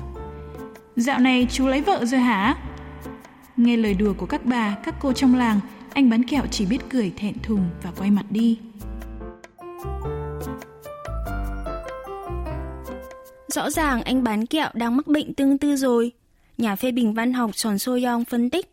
Dạo 0.96 1.20
này 1.20 1.48
chú 1.52 1.68
lấy 1.68 1.82
vợ 1.82 2.06
rồi 2.06 2.20
hả? 2.20 2.58
Nghe 3.58 3.78
lời 3.78 3.94
đùa 3.94 4.14
của 4.14 4.26
các 4.26 4.46
bà, 4.46 4.76
các 4.84 4.96
cô 5.00 5.14
trong 5.14 5.36
làng, 5.36 5.60
anh 5.94 6.10
bán 6.10 6.24
kẹo 6.24 6.44
chỉ 6.52 6.66
biết 6.66 6.80
cười 6.90 7.12
thẹn 7.18 7.34
thùng 7.44 7.70
và 7.84 7.92
quay 7.98 8.12
mặt 8.12 8.26
đi. 8.30 8.60
Rõ 13.54 13.70
ràng 13.70 14.02
anh 14.04 14.24
bán 14.24 14.46
kẹo 14.46 14.70
đang 14.74 14.98
mắc 14.98 15.08
bệnh 15.08 15.34
tương 15.34 15.58
tư 15.58 15.76
rồi. 15.76 16.12
Nhà 16.58 16.76
phê 16.76 16.92
bình 16.92 17.14
văn 17.14 17.34
học 17.34 17.52
Tròn 17.54 17.80
Soyong 17.80 18.26
phân 18.26 18.50
tích. 18.50 18.73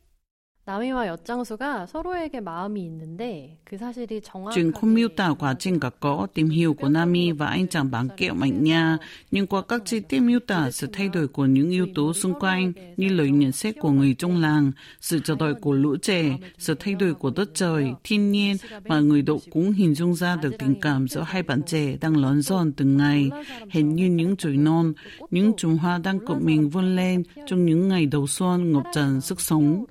남이와 0.69 1.05
엿장수가 1.07 1.85
서로에게 1.85 2.39
마음이 2.41 2.81
있는데 2.85 3.59
그 3.63 3.77
사실이 3.77 4.21
정확하게 4.21 4.55
Chuyện 4.55 4.71
không 4.71 4.93
miêu 4.93 5.07
tả 5.09 5.33
quá 5.39 5.53
trình 5.59 5.79
cả 5.79 5.89
có 5.99 6.27
tìm 6.33 6.49
hiểu 6.49 6.73
của 6.73 6.89
Nami 6.89 7.31
và 7.31 7.47
anh 7.47 7.67
chàng 7.67 7.91
bán 7.91 8.07
kẹo 8.17 8.33
mạnh 8.33 8.63
nha, 8.63 8.97
nhưng 9.31 9.47
qua 9.47 9.61
các 9.61 9.81
chi 9.85 9.99
tiết 9.99 10.19
miêu 10.19 10.39
tả 10.39 10.71
sự 10.71 10.87
thay 10.93 11.09
đổi 11.09 11.27
của 11.27 11.45
những 11.45 11.69
yếu 11.69 11.87
tố 11.95 12.13
xung 12.13 12.39
quanh 12.39 12.73
như 12.97 13.09
lời 13.09 13.31
nhận 13.31 13.51
xét 13.51 13.75
của 13.79 13.91
người 13.91 14.15
trong 14.17 14.41
làng, 14.41 14.71
sự 15.01 15.19
chờ 15.19 15.35
đợi 15.39 15.53
của 15.53 15.73
lũ 15.73 15.95
trẻ, 16.01 16.37
sự 16.57 16.75
thay 16.79 16.93
đổi 16.95 17.13
của 17.13 17.31
đất 17.35 17.49
trời, 17.53 17.93
thiên 18.03 18.31
nhiên 18.31 18.57
và 18.83 18.99
người 18.99 19.21
đọc 19.21 19.39
cũng 19.51 19.71
hình 19.71 19.95
dung 19.95 20.15
ra 20.15 20.35
được 20.35 20.51
tình 20.59 20.81
cảm 20.81 21.07
giữa 21.07 21.23
hai 21.27 21.43
bạn 21.43 21.61
trẻ 21.63 21.97
đang 22.01 22.17
lớn 22.17 22.41
dần 22.41 22.71
từng 22.71 22.97
ngày, 22.97 23.29
hệt 23.69 23.83
như 23.83 24.05
những 24.05 24.35
chồi 24.35 24.57
non, 24.57 24.93
những 25.31 25.53
chùm 25.57 25.77
hoa 25.77 25.97
đang 25.97 26.19
cụm 26.25 26.37
mình 26.41 26.69
vươn 26.69 26.95
lên 26.95 27.23
trong 27.47 27.65
những 27.65 27.87
ngày 27.87 28.05
đầu 28.05 28.27
xuân 28.27 28.71
ngập 28.71 28.83
tràn 28.93 29.21
sức 29.21 29.41
sống. 29.41 29.85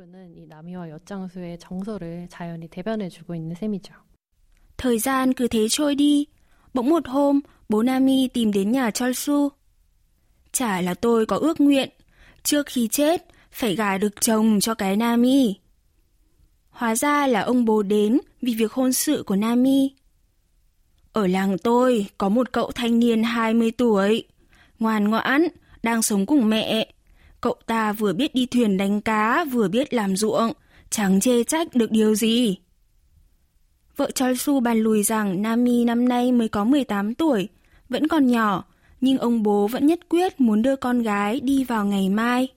남이와 0.59 0.90
엿장수의 0.90 1.59
정서를 1.59 2.28
자연이 2.30 2.68
대변해주고 2.68 3.35
있는 3.35 3.54
셈이죠. 3.54 3.94
Thời 4.76 4.99
gian 4.99 5.33
cứ 5.33 5.49
thế 5.49 5.68
trôi 5.68 5.94
đi. 5.94 6.26
Bỗng 6.75 6.88
một 6.88 7.09
hôm, 7.09 7.40
bố 7.68 7.83
Nami 7.83 8.28
tìm 8.28 8.52
đến 8.52 8.73
nhà 8.73 8.90
Cholsu. 8.90 9.49
Chả 10.52 10.80
là 10.80 10.94
tôi 10.94 11.26
có 11.26 11.37
ước 11.37 11.61
nguyện, 11.61 11.90
trước 12.42 12.66
khi 12.66 12.88
chết, 12.88 13.26
phải 13.52 13.76
gả 13.76 13.99
được 13.99 14.21
chồng 14.21 14.61
cho 14.61 14.75
cái 14.75 14.97
Nami. 14.97 15.54
Hóa 16.71 16.97
ra 16.97 17.26
là 17.26 17.40
ông 17.40 17.64
bố 17.64 17.83
đến 17.83 18.18
vì 18.42 18.54
việc 18.54 18.73
hôn 18.73 18.92
sự 18.92 19.23
của 19.26 19.37
Nami. 19.37 19.94
Ở 21.12 21.26
làng 21.26 21.59
tôi 21.59 22.06
có 22.18 22.28
một 22.28 22.52
cậu 22.52 22.71
thanh 22.71 22.99
niên 22.99 23.23
20 23.23 23.71
tuổi, 23.71 24.25
ngoan 24.78 25.09
ngoãn, 25.11 25.49
đang 25.83 26.02
sống 26.02 26.26
cùng 26.26 26.49
mẹ. 26.49 26.92
Cậu 27.41 27.55
ta 27.65 27.93
vừa 27.93 28.13
biết 28.13 28.36
đi 28.36 28.46
thuyền 28.46 28.77
đánh 28.77 29.01
cá, 29.01 29.46
vừa 29.46 29.67
biết 29.67 29.93
làm 29.93 30.15
ruộng, 30.15 30.53
chẳng 30.89 31.19
chê 31.19 31.43
trách 31.43 31.75
được 31.75 31.91
điều 31.91 32.15
gì. 32.15 32.58
Vợ 33.96 34.12
Cholsu 34.12 34.60
bàn 34.60 34.77
lùi 34.77 35.03
rằng 35.03 35.41
Nami 35.41 35.86
năm 35.86 36.10
nay 36.10 36.31
mới 36.31 36.48
có 36.48 36.63
18 36.63 37.15
tuổi, 37.15 37.50
vẫn 37.89 38.08
còn 38.08 38.27
nhỏ, 38.27 38.63
nhưng 39.01 39.17
ông 39.17 39.43
bố 39.43 39.67
vẫn 39.67 39.88
nhất 39.88 40.00
quyết 40.10 40.41
muốn 40.41 40.62
đưa 40.62 40.75
con 40.75 41.01
gái 41.01 41.39
đi 41.39 41.63
vào 41.63 41.86
ngày 41.86 42.10
mai. 42.10 42.48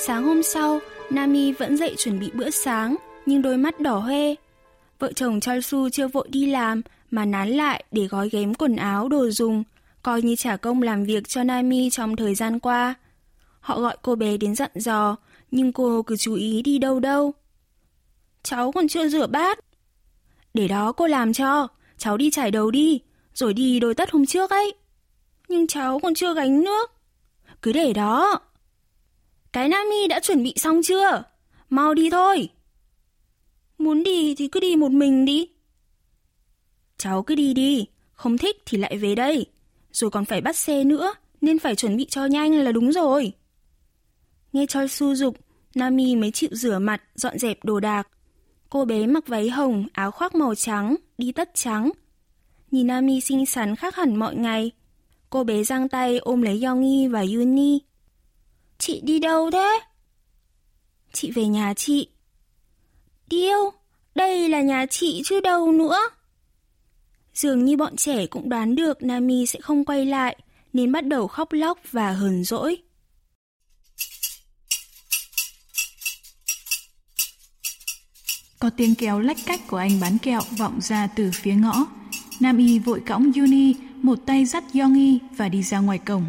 Sáng 0.00 0.24
hôm 0.24 0.42
sau, 0.42 0.78
Nami 1.10 1.52
vẫn 1.52 1.76
dậy 1.76 1.94
chuẩn 1.98 2.18
bị 2.18 2.30
bữa 2.34 2.50
sáng, 2.50 2.96
nhưng 3.26 3.42
đôi 3.42 3.56
mắt 3.56 3.80
đỏ 3.80 3.98
hoe. 3.98 4.34
Vợ 4.98 5.12
chồng 5.12 5.40
choi 5.40 5.62
su 5.62 5.88
chưa 5.90 6.08
vội 6.08 6.28
đi 6.30 6.46
làm 6.46 6.82
mà 7.10 7.24
nán 7.24 7.48
lại 7.48 7.84
để 7.92 8.06
gói 8.06 8.28
ghém 8.28 8.54
quần 8.54 8.76
áo 8.76 9.08
đồ 9.08 9.30
dùng, 9.30 9.64
coi 10.02 10.22
như 10.22 10.36
trả 10.36 10.56
công 10.56 10.82
làm 10.82 11.04
việc 11.04 11.28
cho 11.28 11.42
Nami 11.42 11.90
trong 11.90 12.16
thời 12.16 12.34
gian 12.34 12.60
qua. 12.60 12.94
Họ 13.60 13.80
gọi 13.80 13.96
cô 14.02 14.14
bé 14.14 14.36
đến 14.36 14.54
dặn 14.54 14.70
dò, 14.74 15.16
nhưng 15.50 15.72
cô 15.72 16.02
cứ 16.02 16.16
chú 16.16 16.34
ý 16.34 16.62
đi 16.62 16.78
đâu 16.78 17.00
đâu. 17.00 17.34
Cháu 18.42 18.72
còn 18.72 18.88
chưa 18.88 19.08
rửa 19.08 19.26
bát. 19.26 19.58
Để 20.54 20.68
đó 20.68 20.92
cô 20.92 21.06
làm 21.06 21.32
cho, 21.32 21.68
cháu 21.98 22.16
đi 22.16 22.30
chải 22.30 22.50
đầu 22.50 22.70
đi, 22.70 23.00
rồi 23.34 23.54
đi 23.54 23.80
đôi 23.80 23.94
tất 23.94 24.10
hôm 24.10 24.26
trước 24.26 24.50
ấy. 24.50 24.74
Nhưng 25.48 25.66
cháu 25.66 26.00
còn 26.02 26.14
chưa 26.14 26.34
gánh 26.34 26.64
nước. 26.64 26.92
Cứ 27.62 27.72
để 27.72 27.92
đó. 27.92 28.40
Cái 29.52 29.68
Nami 29.68 30.06
đã 30.08 30.20
chuẩn 30.20 30.42
bị 30.42 30.54
xong 30.56 30.80
chưa? 30.84 31.22
Mau 31.70 31.94
đi 31.94 32.10
thôi. 32.10 32.48
Muốn 33.78 34.02
đi 34.02 34.34
thì 34.34 34.48
cứ 34.48 34.60
đi 34.60 34.76
một 34.76 34.92
mình 34.92 35.24
đi. 35.24 35.48
Cháu 36.98 37.22
cứ 37.22 37.34
đi 37.34 37.54
đi, 37.54 37.86
không 38.12 38.38
thích 38.38 38.56
thì 38.66 38.78
lại 38.78 38.98
về 38.98 39.14
đây. 39.14 39.46
Rồi 39.92 40.10
còn 40.10 40.24
phải 40.24 40.40
bắt 40.40 40.56
xe 40.56 40.84
nữa, 40.84 41.14
nên 41.40 41.58
phải 41.58 41.76
chuẩn 41.76 41.96
bị 41.96 42.04
cho 42.04 42.26
nhanh 42.26 42.52
là 42.52 42.72
đúng 42.72 42.92
rồi. 42.92 43.32
Nghe 44.52 44.66
Choi 44.66 44.88
Su 44.88 45.14
dục, 45.14 45.36
Nami 45.74 46.16
mới 46.16 46.30
chịu 46.30 46.50
rửa 46.52 46.78
mặt, 46.78 47.02
dọn 47.14 47.38
dẹp 47.38 47.64
đồ 47.64 47.80
đạc. 47.80 48.08
Cô 48.70 48.84
bé 48.84 49.06
mặc 49.06 49.26
váy 49.26 49.48
hồng, 49.48 49.86
áo 49.92 50.10
khoác 50.10 50.34
màu 50.34 50.54
trắng, 50.54 50.96
đi 51.18 51.32
tất 51.32 51.50
trắng. 51.54 51.90
Nhìn 52.70 52.86
Nami 52.86 53.20
xinh 53.20 53.46
xắn 53.46 53.76
khác 53.76 53.96
hẳn 53.96 54.16
mọi 54.16 54.36
ngày. 54.36 54.70
Cô 55.30 55.44
bé 55.44 55.64
giang 55.64 55.88
tay 55.88 56.18
ôm 56.18 56.42
lấy 56.42 56.62
Yongi 56.62 57.08
và 57.10 57.20
Yuni. 57.20 57.78
Chị 58.78 59.00
đi 59.04 59.18
đâu 59.18 59.50
thế? 59.50 59.80
Chị 61.12 61.30
về 61.30 61.46
nhà 61.46 61.74
chị. 61.74 62.08
Điêu, 63.30 63.72
đây 64.14 64.48
là 64.48 64.60
nhà 64.60 64.86
chị 64.90 65.22
chứ 65.24 65.40
đâu 65.40 65.72
nữa. 65.72 65.98
Dường 67.34 67.64
như 67.64 67.76
bọn 67.76 67.96
trẻ 67.96 68.26
cũng 68.26 68.48
đoán 68.48 68.74
được 68.74 69.02
Nami 69.02 69.46
sẽ 69.46 69.60
không 69.60 69.84
quay 69.84 70.06
lại, 70.06 70.36
nên 70.72 70.92
bắt 70.92 71.06
đầu 71.06 71.28
khóc 71.28 71.52
lóc 71.52 71.78
và 71.90 72.10
hờn 72.10 72.44
dỗi. 72.44 72.76
Có 78.58 78.70
tiếng 78.76 78.94
kéo 78.94 79.20
lách 79.20 79.36
cách 79.46 79.60
của 79.68 79.76
anh 79.76 80.00
bán 80.00 80.18
kẹo 80.18 80.40
vọng 80.58 80.80
ra 80.80 81.06
từ 81.06 81.30
phía 81.34 81.54
ngõ. 81.54 81.86
Nam 82.40 82.58
Y 82.58 82.78
vội 82.78 83.00
cõng 83.06 83.32
Yuni, 83.36 83.74
một 84.02 84.18
tay 84.26 84.44
dắt 84.44 84.64
Yongi 84.74 85.18
và 85.36 85.48
đi 85.48 85.62
ra 85.62 85.78
ngoài 85.78 85.98
cổng. 85.98 86.24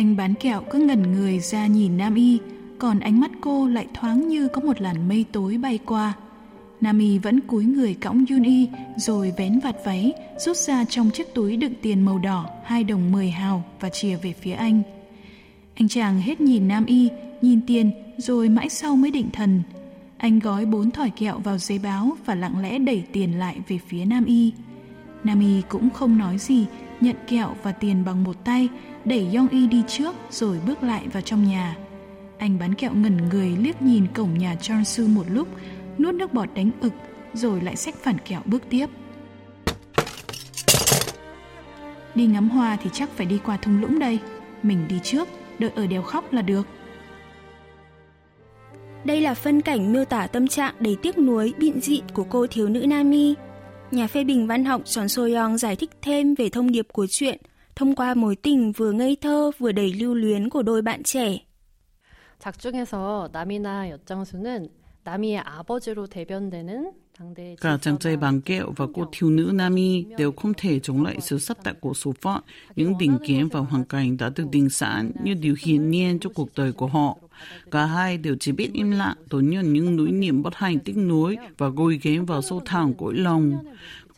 Anh 0.00 0.16
bán 0.16 0.34
kẹo 0.34 0.62
cứ 0.70 0.78
ngẩn 0.78 1.12
người 1.12 1.38
ra 1.38 1.66
nhìn 1.66 1.96
Nam 1.96 2.14
Y, 2.14 2.38
còn 2.78 3.00
ánh 3.00 3.20
mắt 3.20 3.30
cô 3.40 3.68
lại 3.68 3.86
thoáng 3.94 4.28
như 4.28 4.48
có 4.48 4.60
một 4.60 4.80
làn 4.80 5.08
mây 5.08 5.24
tối 5.32 5.58
bay 5.58 5.78
qua. 5.86 6.14
Nam 6.80 6.98
Y 6.98 7.18
vẫn 7.18 7.40
cúi 7.40 7.64
người 7.64 7.94
cõng 7.94 8.24
Yun 8.30 8.42
Y 8.42 8.68
rồi 8.96 9.32
vén 9.36 9.60
vạt 9.60 9.76
váy, 9.84 10.12
rút 10.38 10.56
ra 10.56 10.84
trong 10.84 11.10
chiếc 11.10 11.34
túi 11.34 11.56
đựng 11.56 11.72
tiền 11.82 12.02
màu 12.02 12.18
đỏ 12.18 12.46
hai 12.64 12.84
đồng 12.84 13.12
mười 13.12 13.30
hào 13.30 13.64
và 13.80 13.88
chìa 13.88 14.16
về 14.16 14.32
phía 14.40 14.52
anh. 14.52 14.82
Anh 15.74 15.88
chàng 15.88 16.20
hết 16.20 16.40
nhìn 16.40 16.68
Nam 16.68 16.86
Y, 16.86 17.08
nhìn 17.42 17.60
tiền 17.66 17.90
rồi 18.18 18.48
mãi 18.48 18.68
sau 18.68 18.96
mới 18.96 19.10
định 19.10 19.30
thần. 19.32 19.62
Anh 20.16 20.38
gói 20.38 20.66
bốn 20.66 20.90
thỏi 20.90 21.10
kẹo 21.10 21.38
vào 21.38 21.58
giấy 21.58 21.78
báo 21.78 22.16
và 22.24 22.34
lặng 22.34 22.62
lẽ 22.62 22.78
đẩy 22.78 23.04
tiền 23.12 23.38
lại 23.38 23.60
về 23.68 23.78
phía 23.88 24.04
Nam 24.04 24.24
Y. 24.24 24.52
Nam 25.24 25.40
Y 25.40 25.62
cũng 25.68 25.90
không 25.90 26.18
nói 26.18 26.38
gì, 26.38 26.66
nhận 27.00 27.16
kẹo 27.26 27.56
và 27.62 27.72
tiền 27.72 28.04
bằng 28.04 28.24
một 28.24 28.44
tay, 28.44 28.68
đẩy 29.04 29.28
Yong 29.36 29.48
Y 29.48 29.66
đi 29.66 29.82
trước 29.88 30.14
rồi 30.30 30.58
bước 30.66 30.82
lại 30.82 31.08
vào 31.12 31.22
trong 31.22 31.44
nhà. 31.44 31.76
Anh 32.38 32.58
bán 32.58 32.74
kẹo 32.74 32.94
ngẩn 32.94 33.28
người 33.28 33.56
liếc 33.58 33.82
nhìn 33.82 34.06
cổng 34.14 34.38
nhà 34.38 34.54
Chonsu 34.54 35.06
một 35.06 35.24
lúc, 35.28 35.48
nuốt 35.98 36.14
nước 36.14 36.32
bọt 36.32 36.48
đánh 36.54 36.70
ực, 36.80 36.92
rồi 37.32 37.60
lại 37.60 37.76
xách 37.76 37.94
phản 37.94 38.18
kẹo 38.18 38.40
bước 38.44 38.62
tiếp. 38.70 38.86
Đi 42.14 42.26
ngắm 42.26 42.48
hoa 42.48 42.76
thì 42.82 42.90
chắc 42.92 43.10
phải 43.10 43.26
đi 43.26 43.38
qua 43.44 43.56
thung 43.56 43.80
lũng 43.80 43.98
đây. 43.98 44.18
Mình 44.62 44.88
đi 44.88 45.00
trước, 45.02 45.28
đợi 45.58 45.70
ở 45.74 45.86
đèo 45.86 46.02
khóc 46.02 46.32
là 46.32 46.42
được. 46.42 46.66
Đây 49.04 49.20
là 49.20 49.34
phân 49.34 49.60
cảnh 49.60 49.92
miêu 49.92 50.04
tả 50.04 50.26
tâm 50.26 50.48
trạng 50.48 50.74
đầy 50.80 50.96
tiếc 51.02 51.18
nuối, 51.18 51.54
bịn 51.58 51.80
dị 51.80 52.02
của 52.14 52.24
cô 52.24 52.46
thiếu 52.46 52.68
nữ 52.68 52.86
Nami. 52.86 53.34
Nhà 53.91 54.07
phê 54.07 54.23
bình 54.23 54.47
văn 54.47 54.65
học 54.65 54.81
Chon 54.85 55.07
Soyoung 55.09 55.57
giải 55.57 55.75
thích 55.75 55.89
thêm 56.01 56.35
về 56.35 56.49
thông 56.49 56.71
điệp 56.71 56.87
của 56.93 57.07
chuyện 57.09 57.41
thông 57.75 57.95
qua 57.95 58.13
mối 58.13 58.35
tình 58.35 58.71
vừa 58.71 58.91
ngây 58.91 59.17
thơ 59.21 59.51
vừa 59.59 59.71
đầy 59.71 59.93
lưu 59.93 60.13
luyến 60.13 60.49
của 60.49 60.61
đôi 60.61 60.81
bạn 60.81 61.03
trẻ. 61.03 61.37
작중에서 62.39 63.29
남이나 63.33 63.89
엿장수는 63.89 64.69
남이의 65.03 65.39
아버지로 65.39 66.07
대변되는 66.07 66.91
Cả 67.61 67.77
chàng 67.81 67.97
trai 67.97 68.17
bàng 68.17 68.41
kẹo 68.41 68.73
và 68.75 68.85
cô 68.93 69.05
thiếu 69.11 69.29
nữ 69.29 69.51
Nami 69.53 70.05
đều 70.17 70.31
không 70.31 70.53
thể 70.57 70.79
chống 70.79 71.03
lại 71.03 71.17
sự 71.21 71.39
sắp 71.39 71.57
đặt 71.63 71.75
của 71.79 71.93
số 71.93 72.13
phận, 72.21 72.41
những 72.75 72.97
định 72.97 73.17
kiến 73.25 73.47
và 73.51 73.59
hoàn 73.59 73.85
cảnh 73.85 74.17
đã 74.17 74.29
được 74.35 74.45
định 74.51 74.69
sẵn 74.69 75.11
như 75.23 75.33
điều 75.33 75.55
hiển 75.65 75.89
nhiên 75.89 76.19
cho 76.19 76.29
cuộc 76.35 76.49
đời 76.55 76.71
của 76.71 76.87
họ. 76.87 77.17
Cả 77.70 77.86
hai 77.86 78.18
đều 78.18 78.36
chỉ 78.40 78.52
biết 78.52 78.70
im 78.72 78.90
lặng, 78.90 79.16
tổn 79.28 79.48
nhận 79.48 79.72
những 79.72 79.96
nỗi 79.96 80.10
niềm 80.10 80.42
bất 80.42 80.54
hạnh 80.54 80.78
tích 80.78 80.96
nuối 80.96 81.36
và 81.58 81.68
gôi 81.68 81.98
ghém 82.02 82.26
vào 82.26 82.42
sâu 82.42 82.62
thẳm 82.64 82.94
cõi 82.94 83.14
lòng. 83.14 83.64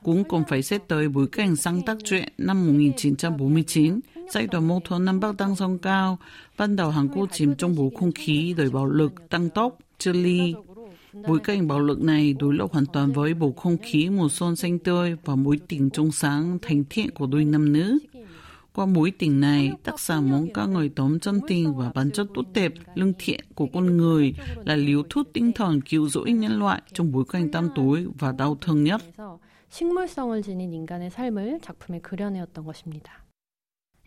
Cũng 0.02 0.24
còn 0.24 0.42
phải 0.48 0.62
xét 0.62 0.88
tới 0.88 1.08
bối 1.08 1.26
cảnh 1.26 1.56
sáng 1.56 1.82
tác 1.82 1.96
truyện 2.04 2.28
năm 2.38 2.66
1949, 2.66 4.00
giai 4.30 4.46
đoạn 4.46 4.68
mâu 4.68 4.80
thuẫn 4.84 5.04
Nam 5.04 5.20
Bắc 5.20 5.36
đang 5.36 5.56
song 5.56 5.78
cao, 5.78 6.18
ban 6.58 6.76
đầu 6.76 6.90
Hàn 6.90 7.08
Quốc 7.08 7.28
chìm 7.32 7.54
trong 7.54 7.76
bầu 7.76 7.92
không 7.98 8.12
khí 8.12 8.54
đời 8.56 8.70
bạo 8.70 8.86
lực, 8.86 9.12
tăng 9.28 9.50
tốc, 9.50 9.78
chia 9.98 10.12
ly. 10.12 10.54
Bối 11.28 11.38
cảnh 11.44 11.68
bạo 11.68 11.80
lực 11.80 12.02
này 12.02 12.34
đối 12.38 12.54
lập 12.54 12.66
hoàn 12.72 12.86
toàn 12.86 13.12
với 13.12 13.34
bầu 13.34 13.52
không 13.52 13.76
khí 13.82 14.08
mùa 14.08 14.28
xuân 14.28 14.56
xanh 14.56 14.78
tươi 14.78 15.16
và 15.24 15.34
mối 15.34 15.58
tình 15.68 15.90
trong 15.90 16.12
sáng 16.12 16.58
thành 16.62 16.84
thiện 16.90 17.10
của 17.10 17.26
đôi 17.26 17.44
nam 17.44 17.72
nữ. 17.72 17.98
Qua 18.73 18.85
mối 18.85 19.11
tình 19.19 19.39
này, 19.39 19.71
tác 19.83 19.99
giả 19.99 20.21
muốn 20.21 20.53
ca 20.53 20.65
ngợi 20.65 20.89
tóm 20.95 21.19
chân 21.19 21.39
tình 21.47 21.75
và 21.75 21.91
bản 21.95 22.11
chất 22.11 22.27
tốt 22.33 22.45
đẹp, 22.53 22.73
lương 22.95 23.13
thiện 23.19 23.39
của 23.55 23.67
con 23.73 23.97
người 23.97 24.33
là 24.65 24.75
liều 24.75 25.03
thuốc 25.09 25.27
tinh 25.33 25.51
thần 25.51 25.81
cứu 25.81 26.09
rỗi 26.09 26.31
nhân 26.31 26.59
loại 26.59 26.81
trong 26.93 27.11
bối 27.11 27.23
cảnh 27.29 27.51
tăm 27.51 27.69
tối 27.75 28.05
và 28.19 28.31
đau 28.31 28.57
thương 28.61 28.83
nhất. 28.83 29.01
식물성을 29.69 30.41
지닌 30.41 30.73
인간의 30.73 31.09
삶을 31.11 31.59
작품에 31.61 31.99
그려내었던 31.99 32.65
것입니다. 32.65 33.25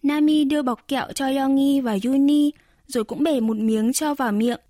Nami 0.02 0.44
đưa 0.44 0.62
bọc 0.62 0.88
kẹo 0.88 1.12
cho 1.14 1.26
Yongi 1.26 1.80
và 1.80 1.98
Yuni, 2.04 2.50
rồi 2.86 3.04
cũng 3.04 3.22
bể 3.22 3.40
một 3.40 3.56
miếng 3.56 3.92
cho 3.92 4.14
vào 4.14 4.32
miệng. 4.32 4.60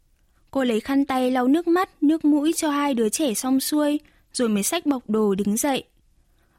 Cô 0.50 0.65
lấy 0.65 0.81
khăn 0.81 1.05
tay 1.05 1.31
lau 1.31 1.49
nước 1.49 1.69
mắt, 1.69 2.03
nước 2.03 2.25
mũi 2.25 2.53
cho 2.57 2.71
hai 2.71 2.95
đứa 2.95 3.09
trẻ 3.09 3.35
xong 3.35 3.61
xuôi, 3.61 4.00
rồi 4.33 4.49
mới 4.49 4.62
xách 4.62 4.87
bọc 4.87 5.11
đồ 5.11 5.35
đứng 5.35 5.57
dậy. 5.57 5.85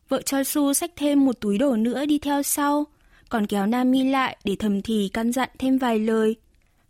Vợ 0.09 0.21
Su 0.45 0.73
xách 0.73 0.91
thêm 0.95 1.25
một 1.25 1.39
túi 1.39 1.57
đồ 1.57 1.75
nữa 1.75 2.05
đi 2.05 2.19
theo 2.19 2.43
sau, 2.43 2.85
còn 3.28 3.46
kéo 3.46 3.66
Nami 3.66 4.04
lại 4.04 4.36
để 4.44 4.56
thầm 4.58 4.82
thì 4.82 5.10
căn 5.12 5.32
dặn 5.32 5.48
thêm 5.58 5.78
vài 5.78 5.98
lời. 5.98 6.36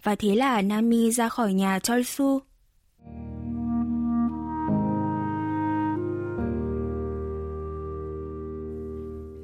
Và 0.03 0.15
thế 0.15 0.35
là 0.35 0.63
Nami 0.63 1.11
ra 1.11 1.29
khỏi 1.29 1.53
nhà 1.53 1.79
Su. 2.07 2.41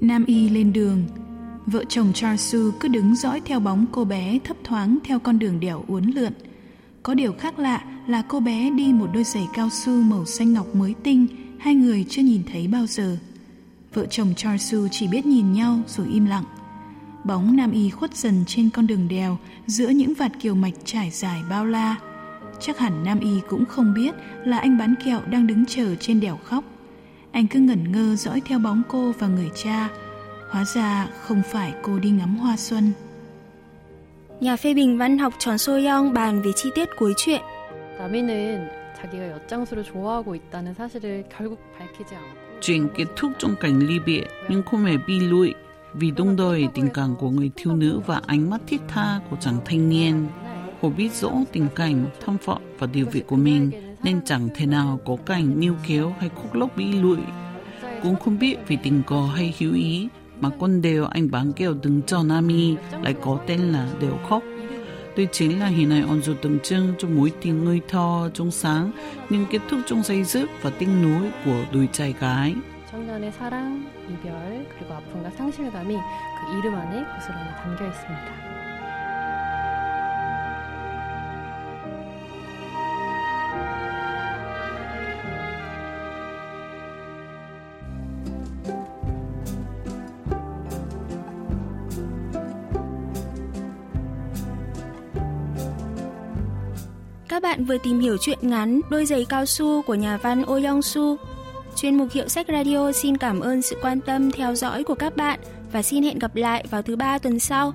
Nam 0.02 0.25
Y 0.26 0.49
lên 0.49 0.72
đường, 0.72 1.02
vợ 1.66 1.84
chồng 1.88 2.12
Charsu 2.14 2.70
cứ 2.80 2.88
đứng 2.88 3.14
dõi 3.16 3.40
theo 3.44 3.61
bóng 3.61 3.87
cô 3.92 4.04
bé 4.04 4.38
thấp 4.44 4.56
thoáng 4.64 4.99
theo 5.04 5.18
con 5.18 5.38
đường 5.38 5.61
đèo 5.61 5.84
uốn 5.88 6.04
lượn. 6.04 6.32
Có 7.02 7.14
điều 7.14 7.32
khác 7.32 7.58
lạ 7.58 7.84
là 8.06 8.22
cô 8.28 8.40
bé 8.40 8.70
đi 8.70 8.92
một 8.92 9.11
đôi 9.14 9.25
giày 9.25 9.46
cao 9.54 9.68
su 9.70 9.92
màu 9.92 10.25
xanh 10.25 10.52
ngọc 10.52 10.75
mới 10.75 10.94
tinh, 11.02 11.26
hai 11.58 11.75
người 11.75 12.06
chưa 12.08 12.22
nhìn 12.22 12.42
thấy 12.52 12.68
bao 12.68 12.87
giờ. 12.87 13.16
Vợ 13.94 14.06
chồng 14.06 14.34
Charsu 14.37 14.88
chỉ 14.90 15.08
biết 15.08 15.26
nhìn 15.26 15.52
nhau 15.52 15.78
rồi 15.87 16.06
im 16.12 16.25
lặng. 16.25 16.44
Bóng 17.24 17.55
Nam 17.55 17.72
Y 17.72 17.89
khuất 17.89 18.15
dần 18.15 18.43
trên 18.48 18.69
con 18.69 18.88
đường 18.88 19.07
đèo 19.07 19.38
giữa 19.67 19.89
những 19.89 20.13
vạt 20.13 20.31
kiều 20.41 20.55
mạch 20.55 20.74
trải 20.86 21.12
dài 21.12 21.41
bao 21.50 21.65
la. 21.65 21.96
Chắc 22.60 22.77
hẳn 22.77 23.03
Nam 23.03 23.19
Y 23.19 23.41
cũng 23.50 23.65
không 23.65 23.93
biết 23.93 24.15
là 24.46 24.57
anh 24.57 24.77
bán 24.77 24.96
kẹo 25.05 25.22
đang 25.29 25.48
đứng 25.48 25.65
chờ 25.65 25.96
trên 25.96 26.19
đèo 26.19 26.38
khóc. 26.43 26.63
Anh 27.31 27.48
cứ 27.48 27.60
ngẩn 27.60 27.91
ngơ 27.91 28.15
dõi 28.15 28.41
theo 28.46 28.60
bóng 28.60 28.81
cô 28.88 29.12
và 29.19 29.27
người 29.27 29.50
cha. 29.55 29.89
Hóa 30.51 30.65
ra 30.65 31.07
không 31.22 31.41
phải 31.51 31.74
cô 31.81 32.00
đi 32.00 32.10
ngắm 32.10 32.36
hoa 32.36 32.57
xuân. 32.57 32.91
Nhà 34.39 34.55
phê 34.55 34.74
bình 34.74 34.98
văn 34.98 35.17
học 35.17 35.34
Tròn 35.39 35.57
Soyoung 35.57 36.13
bàn 36.13 36.41
về 36.41 36.51
chi 36.55 36.69
tiết 36.75 36.89
cuối 37.00 37.13
truyện. 37.17 37.41
남이는 37.98 38.69
자기가 38.98 39.31
엿장수를 39.31 39.84
좋아하고 39.84 40.36
있다는 40.36 40.74
사실을 40.74 41.25
결국 41.29 41.60
밝히지 41.77 42.15
않고 42.15 42.48
Chuyện 42.62 42.89
kết 42.96 43.05
thúc 43.15 43.31
trong 43.38 43.55
cảnh 43.60 43.79
ly 43.79 44.00
biệt 44.00 44.24
nhưng 44.50 44.63
không 44.63 44.86
hề 44.86 44.98
bi 45.07 45.19
lụy 45.19 45.53
vì 45.94 46.11
đông 46.11 46.37
đời 46.37 46.68
tình 46.75 46.88
cảm 46.94 47.16
của 47.16 47.30
người 47.30 47.50
thiếu 47.56 47.76
nữ 47.76 48.00
và 48.06 48.20
ánh 48.26 48.50
mắt 48.50 48.61
thiết 48.66 48.80
tha 48.88 49.20
của 49.30 49.37
chàng 49.40 49.58
thanh 49.64 49.88
niên. 49.88 50.26
Cô 50.80 50.90
biết 50.90 51.12
rõ 51.12 51.30
tình 51.52 51.66
cảnh, 51.75 52.06
thâm 52.25 52.38
phọ 52.38 52.58
và 52.78 52.87
địa 52.87 53.04
vị 53.04 53.22
của 53.26 53.37
mình 53.37 53.70
nên 54.02 54.25
chẳng 54.25 54.49
thể 54.54 54.66
nào 54.66 55.00
có 55.04 55.16
cảnh 55.26 55.61
níu 55.61 55.75
kéo 55.87 56.14
hay 56.18 56.30
khúc 56.34 56.54
lốc 56.54 56.76
bị 56.76 56.92
lụi. 56.92 57.18
Cũng 58.02 58.16
không 58.16 58.38
biết 58.38 58.56
vì 58.68 58.76
tình 58.82 59.02
cờ 59.06 59.26
hay 59.34 59.54
hiếu 59.58 59.75
ý 59.75 60.08
mà 60.40 60.50
con 60.61 60.82
đều 60.82 61.04
anh 61.04 61.30
bán 61.30 61.52
kẹo 61.52 61.75
đứng 61.82 62.02
cho 62.02 62.22
Nami 62.22 62.76
lại 63.02 63.14
có 63.22 63.38
tên 63.46 63.61
là 63.61 63.88
Đều 64.00 64.18
Khóc. 64.28 64.42
Đây 65.16 65.28
chính 65.32 65.61
là 65.61 65.66
hình 65.66 65.90
ảnh 65.90 66.08
ôn 66.08 66.22
dù 66.22 66.34
tượng 66.42 66.58
trưng 66.61 66.94
cho 66.99 67.08
mối 67.08 67.32
tình 67.42 67.64
ngây 67.64 67.80
thơ 67.88 68.30
trong 68.34 68.50
sáng 68.50 68.92
nhưng 69.30 69.46
kết 69.50 69.61
thúc 69.70 69.80
trong 69.87 70.02
dây 70.02 70.25
dứt 70.25 70.50
và 70.62 70.70
tinh 70.70 71.02
núi 71.02 71.30
của 71.44 71.64
đôi 71.72 71.88
trai 71.92 72.14
gái. 72.20 72.54
청년의 72.92 73.32
사랑, 73.32 73.90
이별, 74.06 74.68
그리고 74.68 74.92
아픔과 74.92 75.30
상실감이 75.30 75.96
그 75.96 76.58
이름 76.58 76.75
안에 76.75 77.02
고스란히 77.14 77.50
담겨 77.62 77.87
있습니다. 77.87 78.52
Các 97.28 97.42
bạn 97.42 97.64
vừa 97.64 97.78
tìm 97.78 98.00
hiểu 98.00 98.16
chuyện 98.20 98.38
ngắn 98.42 98.80
Đôi 98.90 99.06
giày 99.06 99.26
cao 99.28 99.46
su 99.46 99.82
của 99.82 99.94
nhà 99.94 100.16
văn 100.16 100.42
Oh 100.42 100.64
Young 100.64 100.82
Soo. 100.82 101.31
Chuyên 101.76 101.97
mục 101.97 102.09
Hiệu 102.12 102.29
sách 102.29 102.47
Radio 102.49 102.93
xin 102.93 103.17
cảm 103.17 103.41
ơn 103.41 103.62
sự 103.62 103.76
quan 103.83 104.00
tâm 104.00 104.31
theo 104.31 104.55
dõi 104.55 104.85
của 104.85 104.95
các 104.95 105.17
bạn 105.17 105.41
và 105.73 105.83
xin 105.83 106.02
hẹn 106.02 106.19
gặp 106.19 106.37
lại 106.37 106.64
vào 106.71 106.83
thứ 106.83 106.97
ba 106.97 107.19
tuần 107.19 107.38
sau. 107.38 107.75